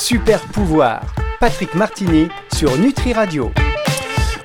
[0.00, 3.50] Super pouvoir, Patrick Martini sur Nutri Radio.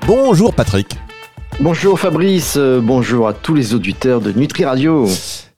[0.05, 0.97] Bonjour Patrick.
[1.61, 5.07] Bonjour Fabrice, euh, bonjour à tous les auditeurs de Nutri Radio.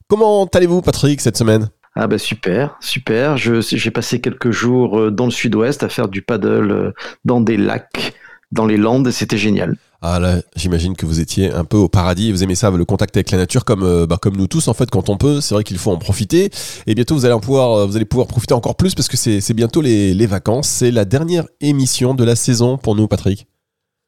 [0.06, 1.68] Comment allez-vous Patrick cette semaine?
[1.96, 3.36] Ah bah super, super.
[3.36, 6.92] J'ai passé quelques jours euh, dans le sud-ouest à faire du paddle euh,
[7.24, 8.14] dans des lacs,
[8.52, 9.74] dans les Landes, c'était génial.
[10.00, 13.16] Ah là, j'imagine que vous étiez un peu au paradis, vous aimez ça, le contact
[13.16, 15.40] avec la nature, comme, euh, bah, comme nous tous en fait, quand on peut.
[15.40, 16.50] C'est vrai qu'il faut en profiter.
[16.86, 19.80] Et bientôt, vous allez, pouvoir, vous allez pouvoir profiter encore plus parce que c'est bientôt
[19.80, 20.68] les, les vacances.
[20.68, 23.48] C'est la dernière émission de la saison pour nous, Patrick.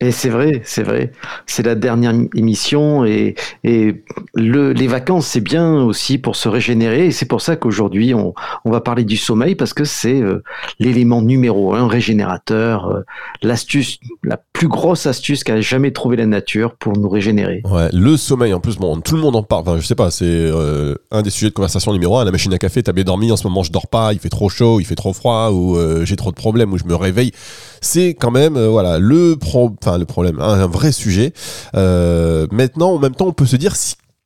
[0.03, 1.13] Et c'est vrai, c'est vrai.
[1.45, 4.03] C'est la dernière émission et, et
[4.35, 7.09] le, les vacances, c'est bien aussi pour se régénérer.
[7.09, 8.33] Et c'est pour ça qu'aujourd'hui, on,
[8.65, 10.43] on, va parler du sommeil parce que c'est euh,
[10.79, 13.03] l'élément numéro un régénérateur, euh,
[13.43, 17.61] l'astuce, la plus grosse astuce qu'a jamais trouvé la nature pour nous régénérer.
[17.71, 19.69] Ouais, le sommeil, en plus, bon, tout le monde en parle.
[19.69, 22.25] Enfin, je sais pas, c'est euh, un des sujets de conversation numéro un.
[22.25, 24.31] La machine à café, t'as bien dormi, en ce moment je dors pas, il fait
[24.31, 27.33] trop chaud, il fait trop froid, ou j'ai trop de problèmes, ou je me réveille.
[27.81, 31.33] C'est quand même, voilà, le pro le problème, un, vrai sujet.
[31.75, 33.75] Euh, maintenant, en même temps, on peut se dire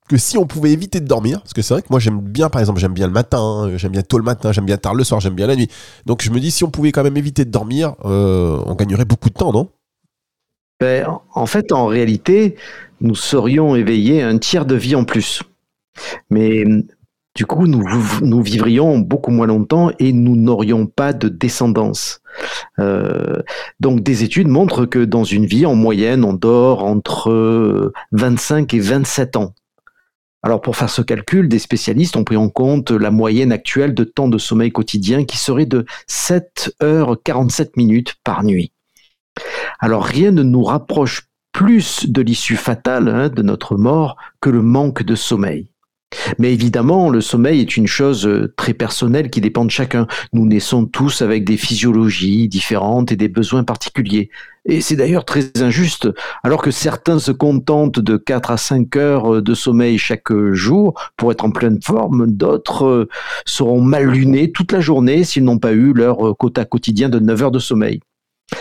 [0.08, 2.50] que si on pouvait éviter de dormir, parce que c'est vrai que moi j'aime bien,
[2.50, 5.04] par exemple, j'aime bien le matin, j'aime bien tôt le matin, j'aime bien tard le
[5.04, 5.68] soir, j'aime bien la nuit.
[6.04, 9.06] Donc je me dis, si on pouvait quand même éviter de dormir, euh, on gagnerait
[9.06, 9.70] beaucoup de temps, non?
[10.80, 12.56] Ben, En fait, en réalité,
[13.00, 15.42] nous serions éveillés un tiers de vie en plus.
[16.28, 16.64] Mais
[17.34, 22.20] du coup, nous, vivrions beaucoup moins longtemps et nous n'aurions pas de descendance.
[22.78, 23.42] Euh,
[23.80, 28.80] donc des études montrent que dans une vie, en moyenne, on dort entre 25 et
[28.80, 29.52] 27 ans.
[30.44, 34.04] Alors pour faire ce calcul, des spécialistes ont pris en compte la moyenne actuelle de
[34.04, 38.70] temps de sommeil quotidien qui serait de 7 heures 47 minutes par nuit.
[39.80, 44.62] Alors rien ne nous rapproche plus de l'issue fatale hein, de notre mort que le
[44.62, 45.70] manque de sommeil.
[46.38, 50.06] Mais évidemment, le sommeil est une chose euh, très personnelle qui dépend de chacun.
[50.32, 54.30] Nous naissons tous avec des physiologies différentes et des besoins particuliers.
[54.66, 56.08] Et c'est d'ailleurs très injuste.
[56.42, 61.32] Alors que certains se contentent de 4 à 5 heures de sommeil chaque jour pour
[61.32, 63.08] être en pleine forme, d'autres euh,
[63.44, 67.18] seront mal lunés toute la journée s'ils n'ont pas eu leur euh, quota quotidien de
[67.18, 68.00] 9 heures de sommeil.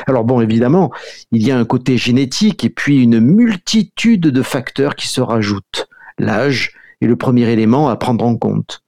[0.08, 0.92] Alors bon, évidemment,
[1.32, 5.88] il y a un côté génétique et puis une multitude de facteurs qui se rajoutent.
[6.18, 8.84] L'âge, est le premier élément à prendre en compte.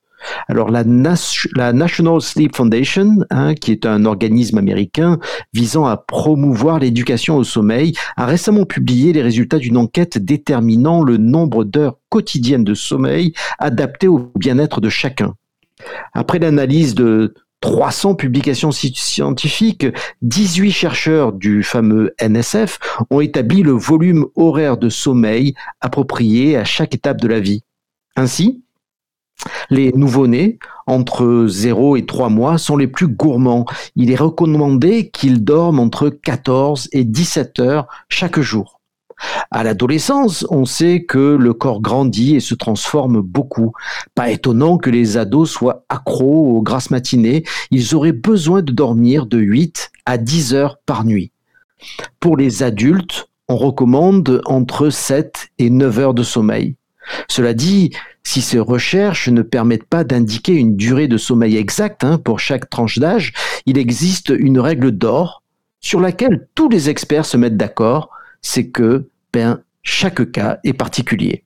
[0.47, 5.19] Alors la, National Sleep Foundation, hein, qui est un organisme américain
[5.53, 11.17] visant à promouvoir l'éducation au sommeil, a récemment publié les résultats d'une enquête déterminant le
[11.17, 15.33] nombre d'heures quotidiennes de sommeil adaptées au bien-être de chacun.
[16.13, 19.87] Après l'analyse de 300 publications scientifiques,
[20.21, 26.93] 18 chercheurs du fameux NSF ont établi le volume horaire de sommeil approprié à chaque
[26.93, 27.63] étape de la vie.
[28.15, 28.63] Ainsi,
[29.69, 33.65] les nouveau-nés, entre 0 et 3 mois, sont les plus gourmands.
[33.95, 38.79] Il est recommandé qu'ils dorment entre 14 et 17 heures chaque jour.
[39.49, 43.71] À l'adolescence, on sait que le corps grandit et se transforme beaucoup.
[44.13, 47.43] Pas étonnant que les ados soient accros aux grasses matinées.
[47.71, 51.31] Ils auraient besoin de dormir de 8 à 10 heures par nuit.
[52.19, 56.75] Pour les adultes, on recommande entre 7 et 9 heures de sommeil.
[57.27, 57.91] Cela dit,
[58.23, 62.69] si ces recherches ne permettent pas d'indiquer une durée de sommeil exacte hein, pour chaque
[62.69, 63.33] tranche d'âge,
[63.65, 65.43] il existe une règle d'or
[65.79, 68.09] sur laquelle tous les experts se mettent d'accord,
[68.41, 71.43] c'est que ben, chaque cas est particulier.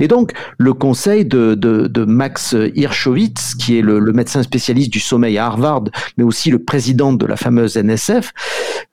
[0.00, 5.38] Et donc, le conseil de, Max Hirschowitz, qui est le, le, médecin spécialiste du sommeil
[5.38, 5.84] à Harvard,
[6.16, 8.32] mais aussi le président de la fameuse NSF,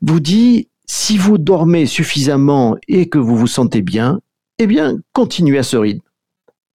[0.01, 4.19] vous dit, si vous dormez suffisamment et que vous vous sentez bien,
[4.59, 6.01] eh bien, continuez à ce rythme.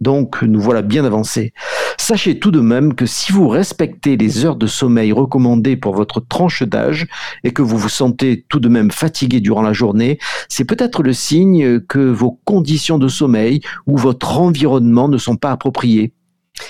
[0.00, 1.52] Donc, nous voilà bien avancés.
[1.98, 6.20] Sachez tout de même que si vous respectez les heures de sommeil recommandées pour votre
[6.20, 7.06] tranche d'âge
[7.44, 10.18] et que vous vous sentez tout de même fatigué durant la journée,
[10.48, 15.52] c'est peut-être le signe que vos conditions de sommeil ou votre environnement ne sont pas
[15.52, 16.14] appropriés.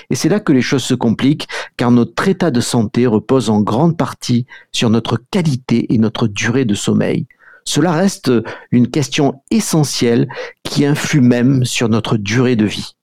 [0.09, 1.47] Et c'est là que les choses se compliquent,
[1.77, 6.65] car notre état de santé repose en grande partie sur notre qualité et notre durée
[6.65, 7.27] de sommeil.
[7.65, 8.31] Cela reste
[8.71, 10.27] une question essentielle
[10.63, 12.93] qui influe même sur notre durée de vie.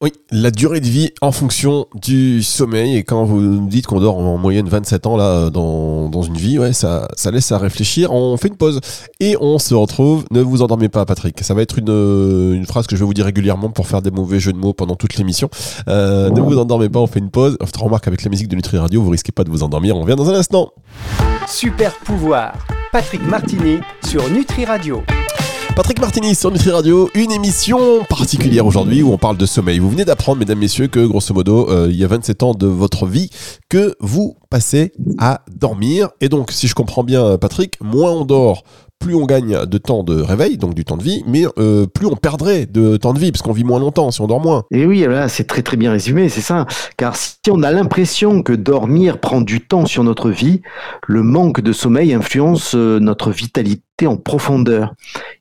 [0.00, 2.96] Oui, la durée de vie en fonction du sommeil.
[2.96, 6.36] Et quand vous nous dites qu'on dort en moyenne 27 ans là dans, dans une
[6.36, 8.12] vie, ouais, ça, ça laisse à réfléchir.
[8.12, 8.78] On fait une pause
[9.18, 10.24] et on se retrouve.
[10.30, 11.42] Ne vous endormez pas, Patrick.
[11.42, 14.12] Ça va être une, une phrase que je vais vous dire régulièrement pour faire des
[14.12, 15.50] mauvais jeux de mots pendant toute l'émission.
[15.88, 17.58] Euh, ne vous endormez pas, on fait une pause.
[17.76, 19.96] Remarque avec la musique de Nutri Radio, vous risquez pas de vous endormir.
[19.96, 20.70] On revient dans un instant.
[21.48, 22.54] Super pouvoir.
[22.90, 25.02] Patrick Martini sur Nutri Radio.
[25.76, 29.78] Patrick Martini sur Nutri Radio, une émission particulière aujourd'hui où on parle de sommeil.
[29.78, 32.66] Vous venez d'apprendre, mesdames, messieurs, que grosso modo, euh, il y a 27 ans de
[32.66, 33.30] votre vie
[33.68, 36.08] que vous passez à dormir.
[36.22, 38.64] Et donc, si je comprends bien, Patrick, moins on dort,
[38.98, 42.06] plus on gagne de temps de réveil, donc du temps de vie, mais euh, plus
[42.06, 44.64] on perdrait de temps de vie, parce qu'on vit moins longtemps si on dort moins.
[44.70, 46.66] Et oui, là, c'est très très bien résumé, c'est ça.
[46.96, 50.62] Car si on a l'impression que dormir prend du temps sur notre vie,
[51.06, 54.94] le manque de sommeil influence euh, notre vitalité en profondeur.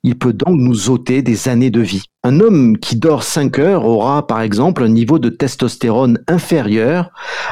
[0.03, 2.03] Il peut donc nous ôter des années de vie.
[2.27, 7.11] Un homme qui dort 5 heures aura par exemple un niveau de testostérone inférieur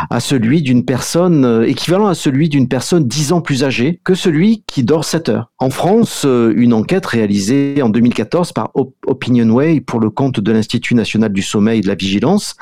[0.09, 4.15] à celui d'une personne, euh, équivalent à celui d'une personne 10 ans plus âgée que
[4.15, 5.51] celui qui dort 7 heures.
[5.59, 8.71] En France, euh, une enquête réalisée en 2014 par
[9.07, 12.57] Opinionway pour le compte de l'Institut national du sommeil et de la vigilance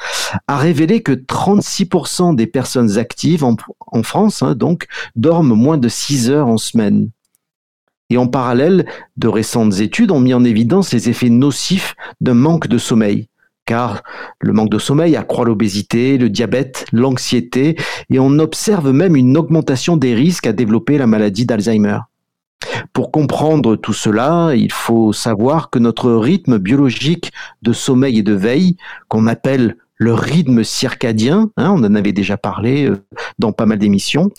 [0.48, 3.56] a révélé que 36% des personnes actives en,
[4.04, 4.86] France hein, donc
[5.16, 7.09] dorment moins de 6 heures en semaine.
[8.13, 8.86] Et en parallèle,
[9.18, 13.27] de récentes études ont mis en évidence les effets nocifs d'un manque de sommeil.
[13.65, 14.04] Car
[14.39, 17.75] le manque de sommeil accroît l'obésité, le diabète, l'anxiété,
[18.12, 21.98] et on observe même une augmentation des risques à développer la maladie d'Alzheimer.
[22.94, 27.31] Pour comprendre tout cela, il faut savoir que notre rythme biologique
[27.63, 28.77] de sommeil et de veille,
[29.07, 33.06] qu'on appelle le rythme circadien, hein, on en avait déjà parlé euh,
[33.40, 34.31] dans pas mal d'émissions,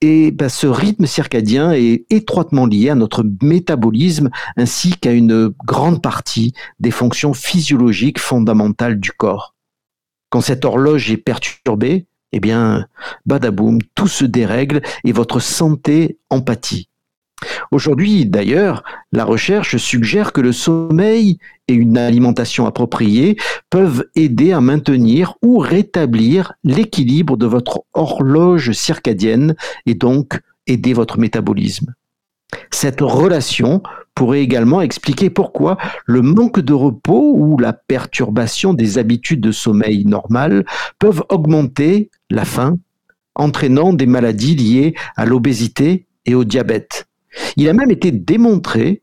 [0.00, 6.02] et ben, ce rythme circadien est étroitement lié à notre métabolisme ainsi qu'à une grande
[6.02, 9.54] partie des fonctions physiologiques fondamentales du corps.
[10.28, 12.86] Quand cette horloge est perturbée, eh bien,
[13.26, 16.89] badaboum, tout se dérègle et votre santé empathie.
[17.70, 18.82] Aujourd'hui, d'ailleurs,
[19.12, 21.38] la recherche suggère que le sommeil
[21.68, 23.36] et une alimentation appropriée
[23.70, 29.54] peuvent aider à maintenir ou rétablir l'équilibre de votre horloge circadienne
[29.86, 31.94] et donc aider votre métabolisme.
[32.70, 33.82] Cette relation
[34.14, 40.04] pourrait également expliquer pourquoi le manque de repos ou la perturbation des habitudes de sommeil
[40.04, 40.64] normales
[40.98, 42.78] peuvent augmenter la faim,
[43.34, 47.06] entraînant des maladies liées à l'obésité et au diabète.
[47.56, 49.02] Il a même été démontré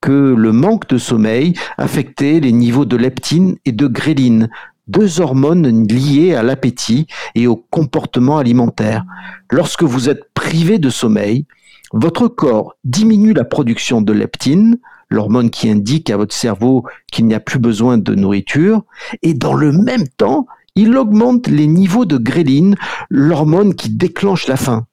[0.00, 4.48] que le manque de sommeil affectait les niveaux de leptine et de gréline,
[4.86, 9.04] deux hormones liées à l'appétit et au comportement alimentaire.
[9.50, 11.46] Lorsque vous êtes privé de sommeil,
[11.92, 14.78] votre corps diminue la production de leptine,
[15.10, 18.84] l'hormone qui indique à votre cerveau qu'il n'y a plus besoin de nourriture,
[19.22, 22.76] et dans le même temps, il augmente les niveaux de gréline,
[23.10, 24.86] l'hormone qui déclenche la faim.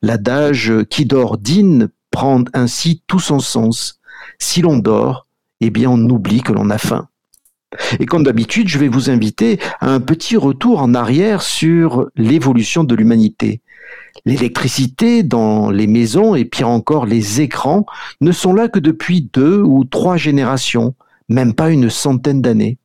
[0.00, 4.00] L'adage qui dort dîne prend ainsi tout son sens.
[4.38, 5.26] Si l'on dort,
[5.60, 7.08] eh bien on oublie que l'on a faim.
[8.00, 12.82] Et comme d'habitude, je vais vous inviter à un petit retour en arrière sur l'évolution
[12.82, 13.60] de l'humanité.
[14.24, 17.84] L'électricité dans les maisons et pire encore les écrans
[18.20, 20.94] ne sont là que depuis deux ou trois générations,
[21.28, 22.78] même pas une centaine d'années.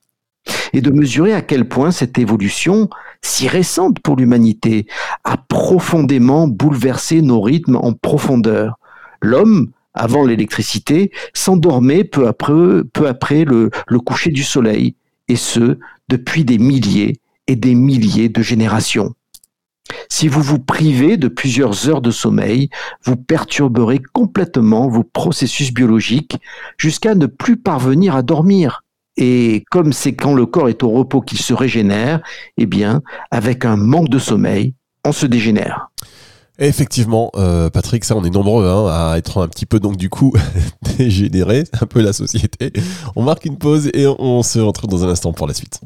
[0.73, 2.89] Et de mesurer à quel point cette évolution,
[3.21, 4.87] si récente pour l'humanité,
[5.23, 8.77] a profondément bouleversé nos rythmes en profondeur,
[9.23, 14.95] l'homme, avant l'électricité, s'endormait peu après, le, le coucher du soleil,
[15.27, 15.79] et ce,
[16.09, 19.13] depuis des milliers et des milliers de générations.
[20.09, 22.69] Si vous vous privez de plusieurs heures de sommeil,
[23.03, 26.37] vous perturberez complètement vos processus biologiques
[26.77, 28.83] jusqu'à ne plus parvenir à dormir.
[29.17, 32.21] Et comme c'est quand le corps est au repos qu'il se régénère,
[32.57, 34.73] eh bien, avec un manque de sommeil,
[35.05, 35.91] on se dégénère.
[36.59, 40.09] Effectivement, euh, Patrick, ça on est nombreux hein, à être un petit peu donc du
[40.09, 40.33] coup
[40.97, 42.71] dégénéré, un peu la société.
[43.15, 45.81] On marque une pause et on se retrouve dans un instant pour la suite.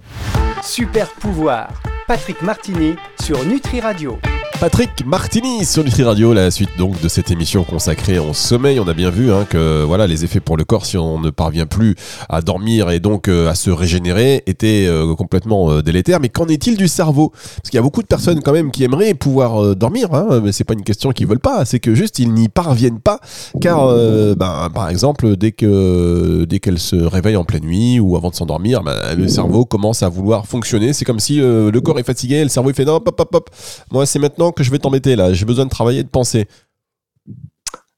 [0.62, 1.70] Super pouvoir,
[2.08, 4.18] Patrick Martini sur Nutri Radio.
[4.60, 8.80] Patrick Martini sur Nutri Radio, la suite donc de cette émission consacrée au sommeil.
[8.80, 11.30] On a bien vu hein, que voilà les effets pour le corps si on ne
[11.30, 11.96] parvient plus
[12.28, 16.20] à dormir et donc euh, à se régénérer étaient euh, complètement euh, délétères.
[16.20, 17.30] Mais qu'en est-il du cerveau?
[17.30, 20.52] Parce qu'il y a beaucoup de personnes quand même qui aimeraient pouvoir dormir, hein, mais
[20.52, 23.20] c'est pas une question qu'ils veulent pas, c'est que juste ils n'y parviennent pas,
[23.62, 23.94] car
[24.36, 28.36] ben, par exemple dès que dès qu'elles se réveillent en pleine nuit ou avant de
[28.36, 30.94] s'endormir, ben, le cerveau commence à vouloir fonctionner.
[30.94, 33.50] C'est comme si le corps est fatigué, le cerveau il fait non, pop, pop, pop.
[33.92, 35.34] Moi c'est maintenant que je vais t'embêter là.
[35.34, 36.48] J'ai besoin de travailler, de penser.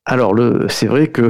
[0.05, 0.33] Alors,
[0.69, 1.27] c'est vrai que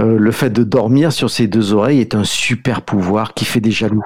[0.00, 3.60] euh, le fait de dormir sur ses deux oreilles est un super pouvoir qui fait
[3.60, 4.04] des jaloux.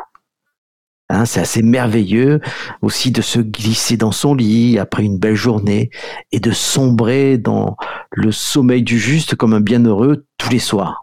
[1.10, 2.40] Hein, c'est assez merveilleux
[2.80, 5.90] aussi de se glisser dans son lit après une belle journée
[6.30, 7.76] et de sombrer dans
[8.12, 11.01] le sommeil du juste comme un bienheureux tous les soirs.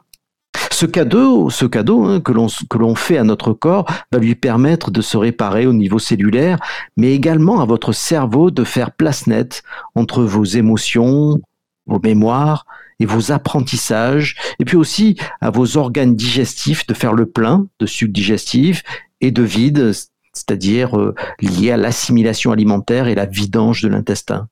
[0.79, 2.31] Ce cadeau, ce cadeau hein, que
[2.77, 6.57] l'on fait à notre corps va lui permettre de se réparer au niveau cellulaire,
[6.95, 9.61] mais également à votre cerveau de faire place nette
[9.93, 11.37] entre vos émotions,
[11.85, 12.65] vos mémoires
[13.01, 17.85] et vos apprentissages, et puis aussi à vos organes digestifs de faire le plein de
[17.85, 18.83] sucre digestif
[19.19, 19.91] et de vide,
[20.31, 24.47] c'est-à-dire euh, lié à l'assimilation alimentaire et la vidange de l'intestin.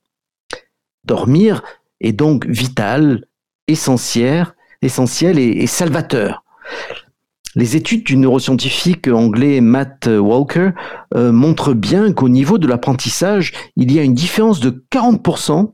[1.06, 1.64] Dormir
[2.02, 3.24] est donc vital,
[3.70, 4.48] essentiel,
[4.82, 6.44] essentiel et, salvateur.
[7.56, 10.72] Les études du neuroscientifique anglais Matt Walker
[11.16, 15.74] euh, montrent bien qu'au niveau de l'apprentissage, il y a une différence de 40%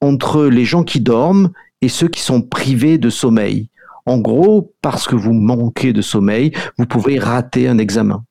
[0.00, 3.70] entre les gens qui dorment et ceux qui sont privés de sommeil.
[4.06, 8.24] En gros, parce que vous manquez de sommeil, vous pouvez rater un examen.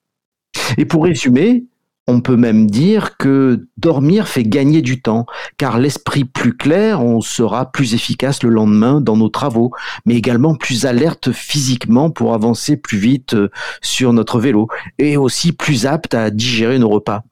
[0.78, 1.66] Et pour résumer,
[2.08, 5.26] on peut même dire que dormir fait gagner du temps,
[5.58, 9.72] car l'esprit plus clair, on sera plus efficace le lendemain dans nos travaux,
[10.06, 13.50] mais également plus alerte physiquement pour avancer plus vite euh,
[13.82, 14.68] sur notre vélo,
[15.00, 17.24] et aussi plus apte à digérer nos repas.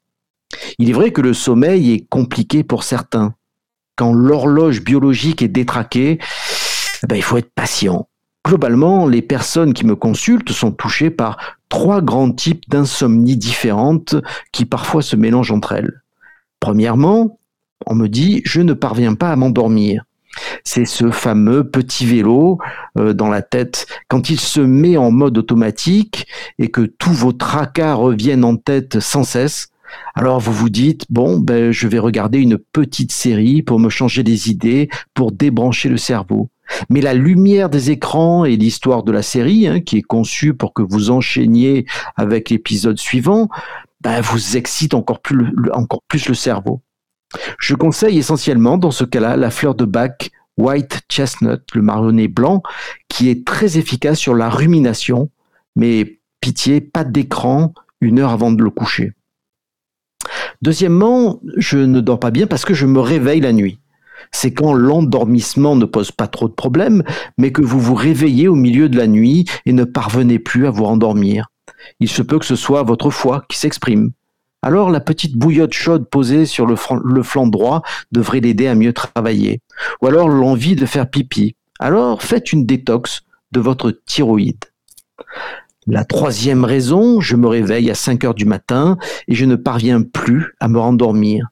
[0.79, 3.33] Il est vrai que le sommeil est compliqué pour certains.
[3.97, 6.19] Quand l'horloge biologique est détraquée,
[7.03, 8.07] eh ben, il faut être patient.
[8.45, 11.37] Globalement, les personnes qui me consultent sont touchées par
[11.71, 14.15] trois grands types d'insomnie différentes
[14.51, 16.03] qui parfois se mélangent entre elles.
[16.59, 17.39] Premièrement,
[17.87, 20.03] on me dit je ne parviens pas à m'endormir.
[20.63, 22.59] C'est ce fameux petit vélo
[22.97, 23.87] euh, dans la tête.
[24.09, 26.27] Quand il se met en mode automatique
[26.59, 29.70] et que tous vos tracas reviennent en tête sans cesse,
[30.15, 34.23] alors vous vous dites, bon, ben, je vais regarder une petite série pour me changer
[34.23, 36.49] des idées, pour débrancher le cerveau.
[36.89, 40.73] Mais la lumière des écrans et l'histoire de la série, hein, qui est conçue pour
[40.73, 43.49] que vous enchaîniez avec l'épisode suivant,
[44.01, 46.81] ben, vous excite encore plus, le, encore plus le cerveau.
[47.59, 52.61] Je conseille essentiellement dans ce cas-là la fleur de bac White Chestnut, le marronnier blanc,
[53.07, 55.29] qui est très efficace sur la rumination,
[55.75, 59.13] mais pitié, pas d'écran une heure avant de le coucher.
[60.61, 63.79] Deuxièmement, je ne dors pas bien parce que je me réveille la nuit
[64.31, 67.03] c'est quand l'endormissement ne pose pas trop de problèmes,
[67.37, 70.71] mais que vous vous réveillez au milieu de la nuit et ne parvenez plus à
[70.71, 71.47] vous endormir.
[71.99, 74.11] Il se peut que ce soit votre foie qui s'exprime.
[74.61, 79.59] Alors la petite bouillotte chaude posée sur le, flanc droit devrait l'aider à mieux travailler.
[80.01, 81.55] Ou alors l'envie de faire pipi.
[81.79, 84.65] Alors faites une détox de votre thyroïde.
[85.87, 88.97] La troisième raison, je me réveille à 5 heures du matin
[89.27, 91.49] et je ne parviens plus à me rendormir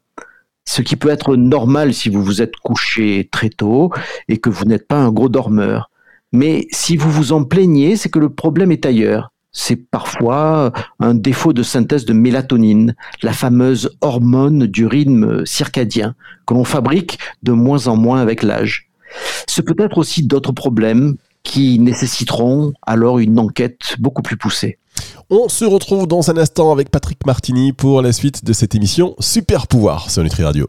[0.69, 3.91] ce qui peut être normal si vous vous êtes couché très tôt
[4.27, 5.89] et que vous n'êtes pas un gros dormeur.
[6.31, 9.31] Mais si vous vous en plaignez, c'est que le problème est ailleurs.
[9.51, 16.13] C'est parfois un défaut de synthèse de mélatonine, la fameuse hormone du rythme circadien,
[16.45, 18.91] que l'on fabrique de moins en moins avec l'âge.
[19.48, 21.15] Ce peut être aussi d'autres problèmes
[21.50, 24.77] qui nécessiteront alors une enquête beaucoup plus poussée.
[25.32, 29.15] On se retrouve dans un instant avec Patrick Martini pour la suite de cette émission
[29.20, 30.68] Super Pouvoir sur Nutri Radio.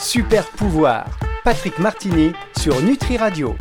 [0.00, 1.04] Super Pouvoir,
[1.44, 3.54] Patrick Martini sur Nutri Radio.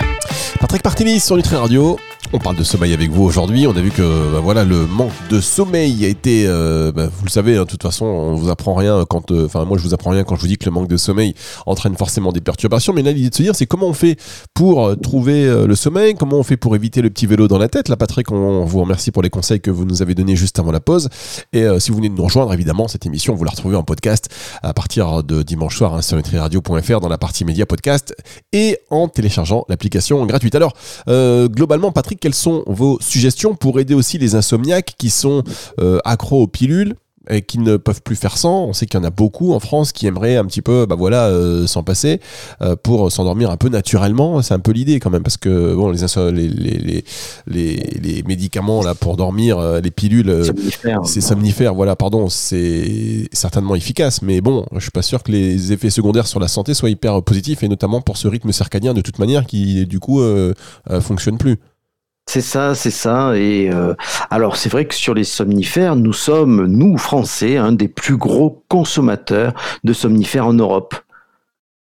[0.62, 1.98] Patrick Martini sur Nutri Radio.
[2.34, 3.67] On parle de sommeil avec vous aujourd'hui.
[3.67, 7.24] On a vu que bah, voilà le manque de sommeil a été, euh, bah, vous
[7.24, 9.84] le savez, hein, de toute façon, on vous apprend rien quand, euh, enfin moi je
[9.84, 12.41] vous apprends rien quand je vous dis que le manque de sommeil entraîne forcément des
[12.41, 12.91] perturbations.
[12.91, 14.17] Mais là l'idée de se dire, c'est comment on fait
[14.53, 17.69] pour euh, trouver le sommeil, comment on fait pour éviter le petit vélo dans la
[17.69, 17.88] tête?
[17.88, 20.74] Là Patrick, on vous remercie pour les conseils que vous nous avez donnés juste avant
[20.74, 21.07] la pause.
[21.53, 24.29] Et si vous venez de nous rejoindre, évidemment, cette émission vous la retrouvez en podcast
[24.63, 28.13] à partir de dimanche soir hein, sur nutriradio.fr dans la partie média podcast
[28.51, 30.55] et en téléchargeant l'application gratuite.
[30.55, 30.74] Alors
[31.07, 35.44] globalement, Patrick quelles sont vos suggestions pour aider aussi les insomniaques qui sont
[35.80, 36.96] euh, accros aux pilules
[37.30, 38.66] et qui ne peuvent plus faire sans?
[38.66, 40.96] On sait qu'il y en a beaucoup en France qui aimeraient un petit peu, bah
[40.96, 42.22] voilà, euh, s'en passer
[42.62, 44.42] euh, pour s'endormir un peu naturellement.
[44.42, 47.04] C'est un peu l'idée quand même parce que bon, les, les,
[47.48, 50.44] les, les, médicaments là pour dormir, les pilules,
[51.04, 51.76] c'est somnifère.
[51.76, 56.28] Voilà, pardon, c'est certainement efficace, mais bon, je suis pas sûr que les effets secondaires
[56.28, 59.46] sur la santé soient hyper positifs et notamment pour ce rythme circadien de toute manière
[59.46, 60.22] qui du coup
[61.02, 61.60] fonctionne plus.
[62.29, 63.38] C'est ça, c'est ça.
[63.38, 63.93] Et euh,
[64.29, 68.63] alors, c'est vrai que sur les somnifères, nous sommes, nous, Français, un des plus gros
[68.67, 69.53] consommateurs
[69.86, 70.96] de somnifères en Europe.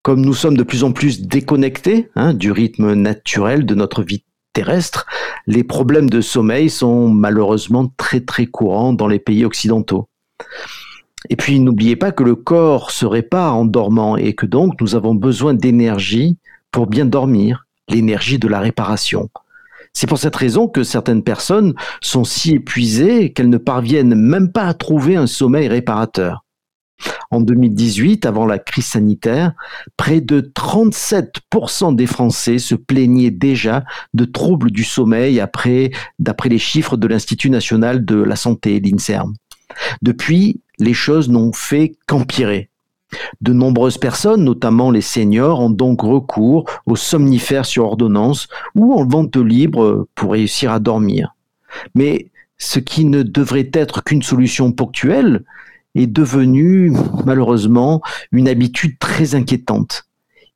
[0.01, 4.23] Comme nous sommes de plus en plus déconnectés hein, du rythme naturel de notre vie
[4.53, 5.05] terrestre,
[5.45, 10.07] les problèmes de sommeil sont malheureusement très très courants dans les pays occidentaux.
[11.29, 14.95] Et puis n'oubliez pas que le corps se répare en dormant et que donc nous
[14.95, 16.37] avons besoin d'énergie
[16.71, 19.29] pour bien dormir, l'énergie de la réparation.
[19.93, 24.65] C'est pour cette raison que certaines personnes sont si épuisées qu'elles ne parviennent même pas
[24.65, 26.45] à trouver un sommeil réparateur.
[27.31, 29.53] En 2018, avant la crise sanitaire,
[29.97, 36.57] près de 37% des Français se plaignaient déjà de troubles du sommeil après, d'après les
[36.57, 39.33] chiffres de l'Institut national de la santé, l'INSERM.
[40.01, 42.69] Depuis, les choses n'ont fait qu'empirer.
[43.41, 49.05] De nombreuses personnes, notamment les seniors, ont donc recours aux somnifères sur ordonnance ou en
[49.05, 51.35] vente libre pour réussir à dormir.
[51.95, 55.43] Mais ce qui ne devrait être qu'une solution ponctuelle
[55.95, 56.93] est devenu
[57.25, 58.01] malheureusement
[58.31, 60.05] une habitude très inquiétante.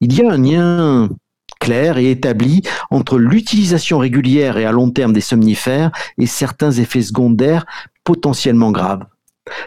[0.01, 1.10] Il y a un lien
[1.60, 7.01] clair et établi entre l'utilisation régulière et à long terme des somnifères et certains effets
[7.01, 7.65] secondaires
[8.03, 9.05] potentiellement graves.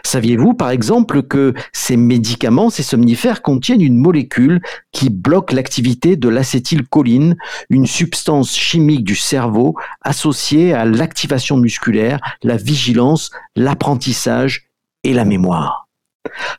[0.03, 6.29] Saviez-vous par exemple que ces médicaments, ces somnifères contiennent une molécule qui bloque l'activité de
[6.29, 7.35] l'acétylcholine,
[7.69, 14.69] une substance chimique du cerveau associée à l'activation musculaire, la vigilance, l'apprentissage
[15.03, 15.87] et la mémoire?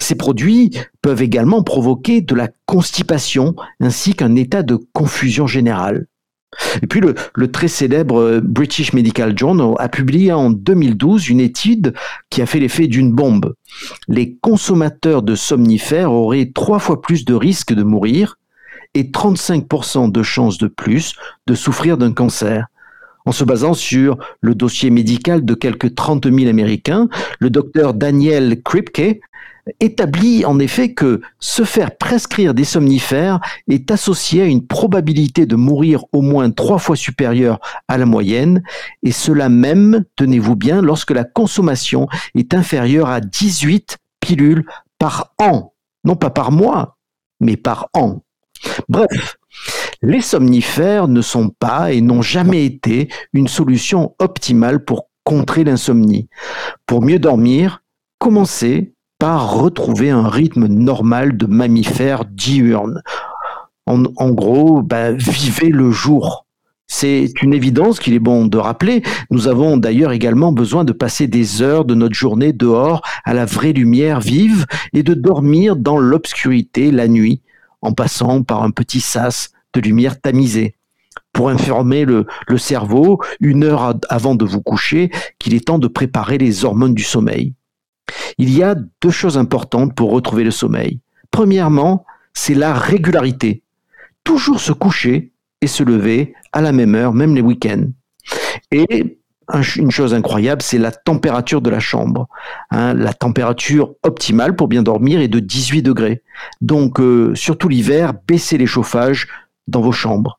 [0.00, 0.72] Ces produits
[1.02, 6.06] peuvent également provoquer de la constipation ainsi qu'un état de confusion générale.
[6.82, 11.94] Et puis le, très célèbre euh, British Medical Journal a publié en 2012 une étude
[12.30, 13.54] qui a fait l'effet d'une bombe.
[14.08, 18.36] Les consommateurs de somnifères auraient trois fois plus de risques de mourir
[18.94, 21.14] et 35% de chances de plus
[21.46, 22.66] de souffrir d'un cancer.
[23.28, 28.62] En se basant sur le dossier médical de quelques 30 000 Américains, le docteur Daniel
[28.62, 29.20] Kripke
[29.80, 35.56] établit en effet que se faire prescrire des somnifères est associé à une probabilité de
[35.56, 38.62] mourir au moins trois fois supérieure à la moyenne,
[39.02, 44.64] et cela même, tenez-vous bien, lorsque la consommation est inférieure à 18 pilules
[44.98, 46.96] par an, non pas par mois,
[47.40, 48.22] mais par an.
[48.88, 49.37] Bref,
[50.02, 56.28] les somnifères ne sont pas et n'ont jamais été une solution optimale pour contrer l'insomnie.
[56.86, 57.82] Pour mieux dormir,
[58.18, 63.02] commencez par retrouver un rythme normal de mammifère diurne.
[63.86, 66.46] En, gros, ben, vivez le jour.
[66.86, 69.02] C'est une évidence qu'il est bon de rappeler.
[69.30, 73.44] Nous avons d'ailleurs également besoin de passer des heures de notre journée dehors à la
[73.44, 77.42] vraie lumière vive et de dormir dans l'obscurité la nuit
[77.82, 80.74] en passant par un petit sas de lumière tamisée
[81.32, 86.38] pour informer le, cerveau une heure avant de vous coucher qu'il est temps de préparer
[86.38, 87.54] les hormones du sommeil.
[88.38, 91.00] Il y a deux choses importantes pour retrouver le sommeil.
[91.30, 93.62] Premièrement, c'est la régularité.
[94.24, 97.86] Toujours se coucher et se lever à la même heure, même les week-ends.
[98.70, 99.18] Et
[99.76, 102.28] une chose incroyable, c'est la température de la chambre.
[102.70, 102.94] Hein.
[102.94, 106.22] la température optimale pour bien dormir est de 18 degrés.
[106.60, 109.28] Donc, euh, surtout l'hiver, baissez les chauffages
[109.68, 110.38] dans vos chambres.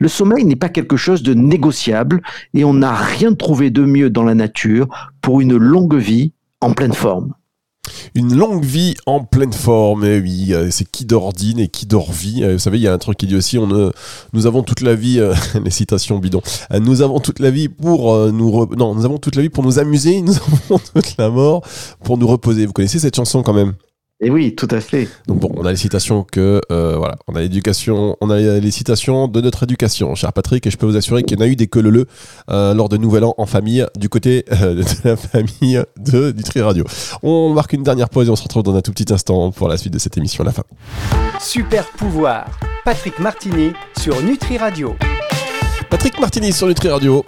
[0.00, 2.22] Le sommeil n'est pas quelque chose de négociable
[2.54, 4.88] et on n'a rien trouvé de mieux dans la nature
[5.20, 7.34] pour une longue vie en pleine forme.
[8.14, 11.84] Une longue vie en pleine forme, et eh oui, euh, c'est qui d'ordine et qui
[11.84, 12.42] dort vie.
[12.42, 13.92] Euh, vous savez, il y a un truc qui dit aussi, on,
[14.32, 16.40] nous avons toute la vie, euh, les citations bidons,
[16.80, 19.78] nous avons toute la vie pour nous, non, nous avons toute la vie pour nous
[19.78, 21.62] amuser, nous avons toute la mort
[22.02, 22.64] pour nous reposer.
[22.64, 23.74] Vous connaissez cette chanson quand même?
[24.20, 25.08] Et oui, tout à fait.
[25.26, 28.70] Donc bon, on a les citations que euh, voilà, on a l'éducation, on a les
[28.70, 31.48] citations de notre éducation, cher Patrick, et je peux vous assurer qu'il y en a
[31.48, 32.06] eu des que le
[32.48, 36.60] euh, lors de Nouvel An en famille du côté euh, de la famille de Nutri
[36.60, 36.84] Radio.
[37.24, 39.68] On marque une dernière pause et on se retrouve dans un tout petit instant pour
[39.68, 40.64] la suite de cette émission à la fin.
[41.40, 42.46] Super pouvoir,
[42.84, 44.94] Patrick Martini sur Nutri Radio.
[45.90, 47.24] Patrick Martini sur Nutri Radio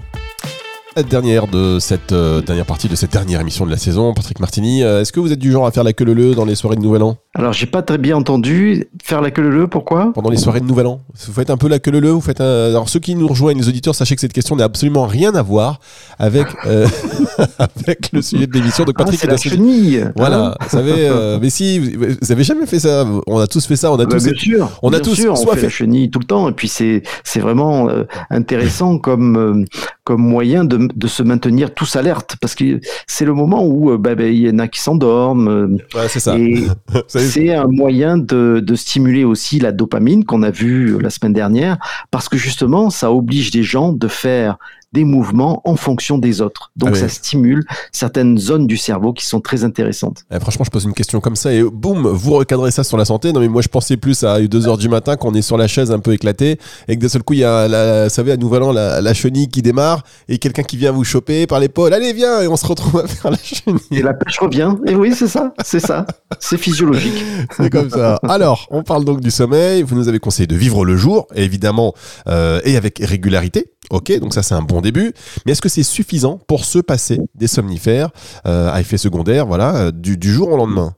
[1.05, 4.15] dernière de cette euh, dernière partie de cette dernière émission de la saison.
[4.15, 6.47] Patrick Martini, euh, est-ce que vous êtes du genre à faire la queue leu dans
[6.47, 7.19] les soirées de Nouvel An?
[7.39, 8.87] Alors, j'ai pas très bien entendu.
[9.05, 10.11] Faire la queue leu, pourquoi?
[10.15, 11.03] Pendant les soirées de Nouvel An.
[11.27, 13.69] Vous faites un peu la queue leu, vous faites Alors, ceux qui nous rejoignent, les
[13.69, 15.81] auditeurs, sachez que cette question n'a absolument rien à voir
[16.19, 16.87] avec, euh,
[17.59, 18.85] avec le sujet de l'émission.
[18.85, 22.81] Donc, Patrick ah, la chenille Voilà, hein vous savez, mais si, vous avez jamais fait
[22.81, 23.07] ça.
[23.27, 23.93] On a tous fait ça.
[23.93, 24.25] On a bah, tous.
[24.25, 24.71] Bien sûr.
[24.83, 26.49] On a tous sûr, soit fait, la chenille tout le temps.
[26.49, 27.03] Et puis, c'est
[27.37, 27.91] vraiment
[28.31, 29.67] intéressant comme,
[30.05, 33.99] comme moyen de, de se maintenir tous alertes parce que c'est le moment où euh,
[33.99, 35.49] bah, bah, il y en a qui s'endorment.
[35.49, 36.39] Euh, c'est ça.
[36.39, 36.65] Et
[37.31, 41.79] c'est un moyen de, stimuler aussi la dopamine qu'on a vu la semaine dernière
[42.11, 44.59] parce que justement, ça oblige les gens de faire
[44.93, 46.71] des mouvements en fonction des autres.
[46.77, 50.25] Donc ah ça stimule certaines zones du cerveau qui sont très intéressantes.
[50.31, 53.05] Eh, franchement, je pose une question comme ça et boum, vous recadrez ça sur la
[53.05, 53.33] santé.
[53.33, 55.91] Non mais moi je pensais plus à 2h du matin qu'on est sur la chaise
[55.91, 58.37] un peu éclatée et que d'un seul coup il y a, la, vous savez, à
[58.37, 61.93] Nouvel An, la, chenille qui démarre et quelqu'un qui vient vous choper par l'épaule.
[61.93, 63.81] Allez viens et on se retrouve à faire la chenille.
[63.91, 64.75] Et la pêche revient.
[64.87, 66.07] Et oui, c'est ça, c'est ça.
[66.39, 67.25] C'est physiologique.
[67.57, 68.19] c'est comme ça.
[68.23, 69.83] Alors, on parle donc du sommeil.
[69.83, 71.95] Vous nous avez conseillé de vivre le jour, évidemment,
[72.29, 73.73] euh, et avec régularité.
[73.91, 75.13] Ok, donc ça c'est un bon début.
[75.45, 78.11] Mais est-ce que c'est suffisant pour se passer des somnifères
[78.47, 80.95] euh, à effet secondaire, voilà, euh, du, jour au lendemain?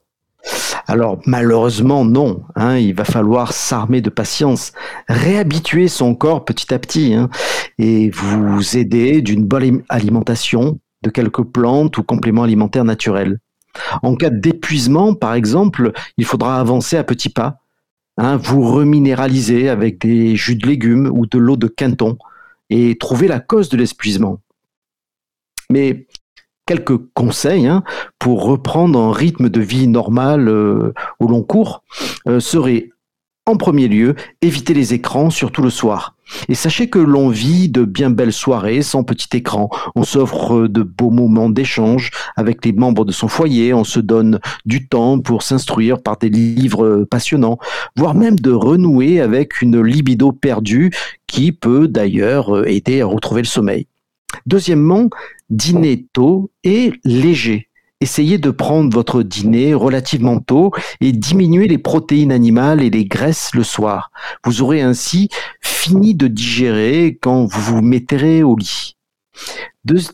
[0.86, 4.72] Alors malheureusement non, hein, il va falloir s'armer de patience,
[5.08, 7.28] réhabituer son corps petit à petit hein,
[7.78, 13.38] et vous aider d'une bonne alimentation, de quelques plantes ou compléments alimentaires naturels.
[14.02, 17.60] En cas d'épuisement, par exemple, il faudra avancer à petits pas.
[18.20, 22.18] Hein, vous reminéraliser avec des jus de légumes ou de l'eau de quinton
[22.70, 24.40] et trouver la cause de l'épuisement.
[25.70, 26.06] Mais
[26.66, 27.82] quelques conseils hein,
[28.18, 31.82] pour reprendre un rythme de vie normal euh, au long cours
[32.26, 32.90] euh, seraient
[33.46, 36.17] en premier lieu, éviter les écrans, surtout le soir.
[36.48, 39.70] Et sachez que l'on vit de bien belles soirées sans petit écran.
[39.94, 43.74] On s'offre de beaux moments d'échange avec les membres de son foyer.
[43.74, 47.58] On se donne du temps pour s'instruire par des livres passionnants,
[47.96, 50.90] voire même de renouer avec une libido perdue
[51.26, 53.86] qui peut d'ailleurs aider à retrouver le sommeil.
[54.46, 55.08] Deuxièmement,
[55.50, 57.67] dîner tôt et léger
[58.00, 63.54] essayez de prendre votre dîner relativement tôt et diminuer les protéines animales et les graisses
[63.54, 64.10] le soir.
[64.44, 65.28] Vous aurez ainsi
[65.60, 68.96] fini de digérer quand vous vous mettrez au lit.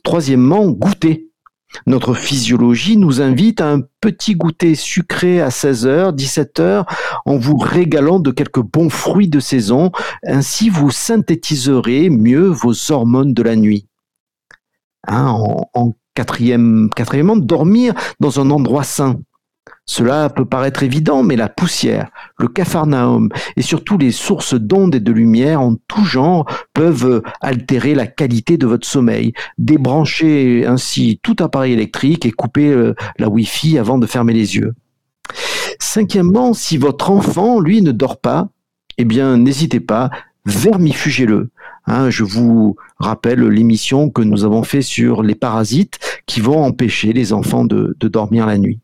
[0.03, 1.31] troisièmement, goûter.
[1.87, 6.87] Notre physiologie nous invite à un petit goûter sucré à 16h, 17h,
[7.27, 9.91] en vous régalant de quelques bons fruits de saison.
[10.25, 13.89] Ainsi, vous synthétiserez mieux vos hormones de la nuit.
[15.09, 15.37] Hein,
[16.15, 19.19] Quatrième, quatrièmement, dormir dans un endroit sain.
[19.87, 25.01] Cela peut paraître évident, mais la poussière, le capharnaüm et surtout les sources d'ondes et
[25.01, 29.35] de lumière en tout genre peuvent altérer la qualité de votre sommeil.
[29.59, 34.75] Débranchez ainsi tout appareil électrique et couper euh, la Wi-Fi avant de fermer les yeux.
[35.79, 38.49] Cinquièmement, si votre enfant, lui, ne dort pas,
[38.97, 40.11] eh bien, n'hésitez pas,
[40.47, 41.51] vermifugez-le.
[41.87, 47.13] Hein, je vous rappelle l'émission que nous avons fait sur les parasites qui vont empêcher
[47.13, 48.81] les enfants de, dormir la nuit.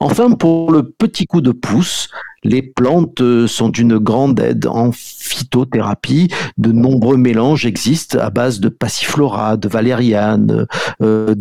[0.00, 2.08] Enfin, pour le petit coup de pouce,
[2.42, 6.28] les plantes sont d'une grande aide en phytothérapie.
[6.58, 10.66] De nombreux mélanges existent à base de passiflora, de valériane,
[11.00, 11.34] euh,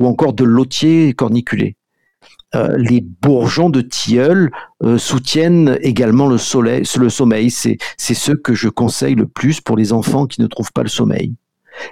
[0.00, 1.76] ou encore de lotier corniculé.
[2.56, 4.50] Euh, les bourgeons de tilleul
[4.82, 7.50] euh, soutiennent également le, soleil, le sommeil.
[7.50, 10.88] C'est, ce que je conseille le plus pour les enfants qui ne trouvent pas le
[10.88, 11.34] sommeil.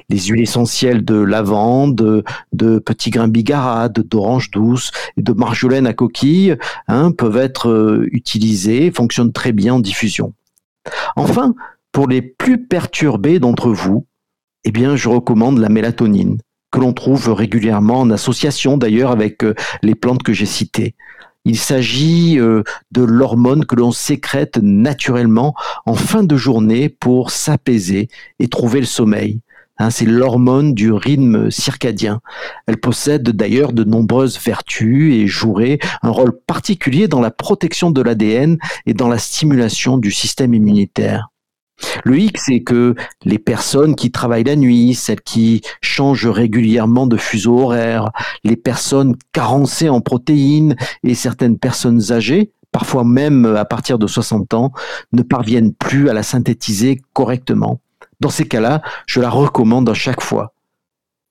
[0.09, 6.57] Les huiles essentielles de lavande, de, petits grains bigarade, d'orange douce de marjolaine à coquille
[6.89, 10.35] hein, peuvent être euh, utilisées, fonctionnent très bien en diffusion.
[11.15, 11.55] Enfin,
[11.93, 14.07] pour les plus perturbés d'entre vous,
[14.65, 16.39] eh bien, je recommande la mélatonine
[16.71, 20.95] que l'on trouve régulièrement en association d'ailleurs avec euh, les plantes que j'ai citées.
[21.45, 25.55] Il s'agit euh, de l'hormone que l'on sécrète naturellement
[25.87, 29.41] en fin de journée pour s'apaiser et trouver le sommeil.
[29.79, 32.21] Hein, c'est l'hormone du rythme circadien.
[32.67, 38.03] Elle possède d'ailleurs de nombreuses vertus et jouerait un rôle particulier dans la protection de
[38.03, 41.29] l'ADN et dans la stimulation du système immunitaire.
[42.05, 47.17] Le hic, c'est que les personnes qui travaillent la nuit, celles qui changent régulièrement de
[47.17, 48.11] fuseau horaire,
[48.45, 54.55] les personnes carencées en protéines et certaines personnes âgées, parfois même à partir de 60
[54.55, 54.73] ans,
[55.13, 57.81] ne parviennent plus à la synthétiser correctement.
[58.21, 60.55] Dans ces cas-là, je la recommande à chaque fois,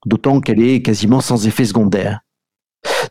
[0.05, 2.21] d'autant qu'elle est quasiment sans effet secondaire.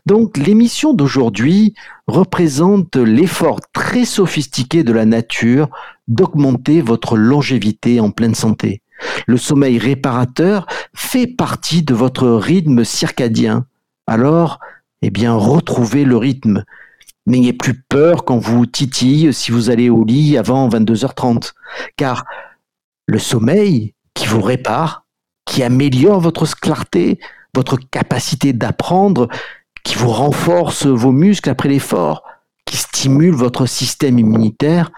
[0.07, 1.73] Donc l'émission d'aujourd'hui
[2.07, 5.67] représente l'effort très sophistiqué de la nature
[6.07, 8.81] d'augmenter votre longévité en pleine santé.
[9.25, 13.65] Le sommeil réparateur fait partie de votre rythme circadien.
[14.07, 14.61] Alors,
[15.01, 16.63] eh bien, retrouvez le rythme.
[17.25, 21.51] N'ayez plus peur quand vous titille si vous allez au lit avant 22h30,
[21.97, 22.23] car
[23.07, 25.03] le sommeil qui vous répare,
[25.43, 27.19] qui améliore votre clarté,
[27.53, 29.27] votre capacité d'apprendre,
[29.87, 32.23] qui vous renforce vos muscles après l'effort,
[32.65, 34.91] qui stimule votre système immunitaire,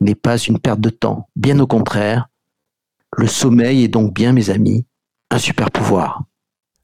[0.00, 1.28] n'est pas une perte de temps.
[1.34, 2.28] Bien au contraire,
[3.16, 4.86] le sommeil est donc bien, mes amis,
[5.32, 6.22] un super pouvoir.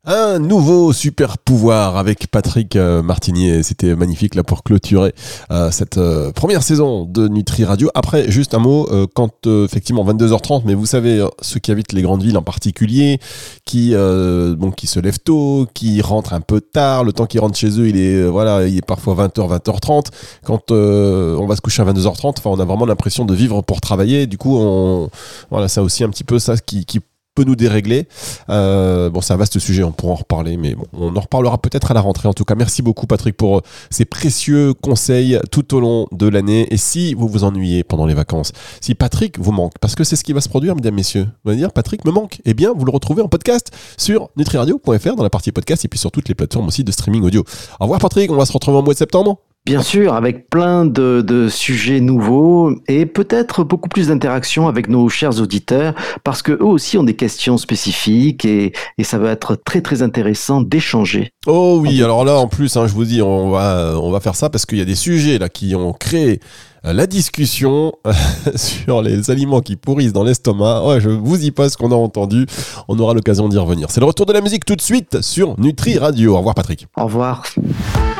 [0.04, 3.62] Un nouveau super pouvoir avec Patrick euh, Martinier.
[3.62, 5.14] C'était magnifique là pour clôturer
[5.52, 7.88] euh, cette euh, première saison de Nutri Radio.
[7.94, 12.24] Après, juste un mot, quand effectivement 22h30, mais vous savez, ceux qui habitent les grandes
[12.24, 13.20] villes en particulier,
[13.64, 17.56] qui bon, qui se lèvent tôt, qui rentrent un peu tard, le temps qu'ils rentrent
[17.56, 20.06] chez eux, il est voilà, il est parfois 20h, 20h30.
[20.44, 23.80] Quand on va se coucher à 22h30, enfin, on a vraiment l'impression de vivre pour
[23.80, 24.26] travailler.
[24.26, 25.10] Du coup, on
[25.50, 26.98] voilà, ça aussi un petit peu ça qui, qui
[27.34, 28.08] peut nous dérégler.
[28.50, 31.58] Euh, bon, c'est un vaste sujet, on pourra en reparler, mais bon, on en reparlera
[31.58, 32.28] peut-être à la rentrée.
[32.28, 36.28] En tout cas, merci beaucoup Patrick pour euh, ces précieux conseils tout au long de
[36.28, 36.66] l'année.
[36.70, 40.16] Et si vous vous ennuyez pendant les vacances, si Patrick vous manque, parce que c'est
[40.16, 42.72] ce qui va se produire, mesdames, messieurs, vous allez dire Patrick me manque, eh bien,
[42.76, 46.28] vous le retrouvez en podcast sur nutriradio.fr dans la partie podcast et puis sur toutes
[46.28, 47.44] les plateformes aussi de streaming audio.
[47.80, 49.38] Au revoir Patrick, on va se retrouver en mois de septembre.
[49.64, 55.40] Bien sûr, avec plein de, sujets nouveaux et peut-être beaucoup plus d'interactions avec nos chers
[55.40, 55.94] auditeurs
[56.24, 58.72] parce que eux aussi ont des questions spécifiques et,
[59.04, 61.30] ça va être très très intéressant d'échanger.
[61.46, 64.34] Oh oui, alors là en plus, hein, je vous dis, on va, on va faire
[64.34, 66.40] ça parce qu'il y a des sujets là qui ont créé
[66.84, 67.92] euh, la discussion
[68.56, 70.84] sur les aliments qui pourrissent dans l'estomac.
[70.84, 72.46] Ouais, je vous y passe ce qu'on a entendu.
[72.88, 73.90] On aura l'occasion d'y revenir.
[73.90, 76.34] C'est le retour de la musique tout de suite sur Nutri Radio.
[76.34, 76.86] Au revoir Patrick.
[76.96, 77.44] Au revoir.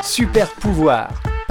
[0.05, 1.09] Super pouvoir.